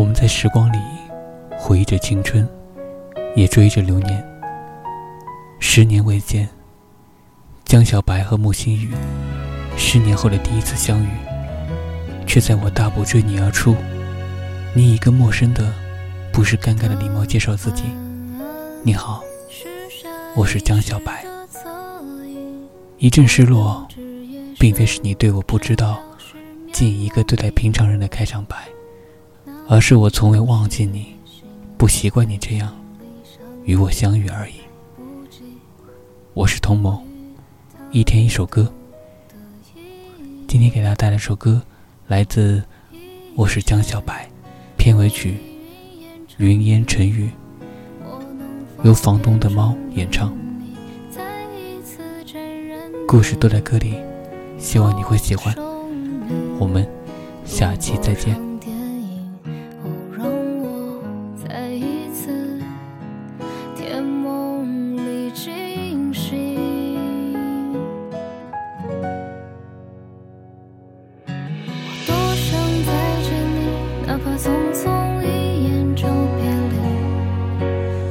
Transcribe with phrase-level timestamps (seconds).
[0.00, 0.78] 我们在时光里
[1.58, 2.48] 回忆着青春，
[3.36, 4.26] 也追着流年。
[5.58, 6.48] 十年未见，
[7.66, 8.94] 江小白和穆心雨，
[9.76, 11.10] 十年后的第一次相遇，
[12.26, 13.76] 却在我大步追你而出，
[14.72, 15.70] 你以一个陌生的，
[16.32, 17.82] 不是尴尬的礼貌介绍自己
[18.82, 19.22] ：“你好，
[20.34, 21.22] 我是江小白。”
[22.96, 23.86] 一阵失落，
[24.58, 26.00] 并非是你对我不知道，
[26.72, 28.56] 仅一个对待平常人的开场白。
[29.70, 31.14] 而是我从未忘记你，
[31.78, 32.74] 不习惯你这样
[33.62, 34.54] 与我相遇而已。
[36.34, 37.00] 我是童某，
[37.92, 38.68] 一天一首歌。
[40.48, 41.62] 今天给大家带来首歌，
[42.08, 42.58] 来自
[43.36, 44.26] 《我是江小白》
[44.76, 45.36] 片尾曲
[46.38, 47.30] 《云烟沉雨》，
[48.84, 50.36] 由房东的猫演唱。
[53.06, 53.94] 故事都在歌里，
[54.58, 55.54] 希望你会喜欢。
[56.58, 56.84] 我们
[57.44, 58.49] 下期再见。
[74.22, 76.76] 怕匆匆一眼就别离，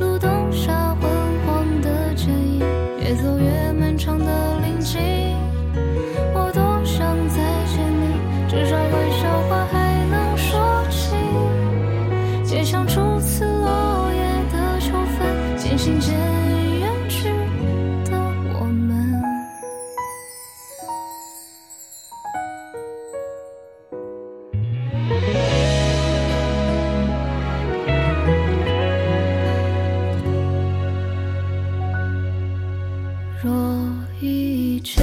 [0.00, 1.10] 路灯下昏
[1.46, 2.60] 黄的剪影，
[3.00, 5.00] 越走越漫长的林径，
[6.34, 8.02] 我多想再见你，
[8.48, 11.16] 至少玩笑话还能说起，
[12.44, 13.13] 街巷初。
[33.44, 33.52] 若
[34.22, 35.02] 一切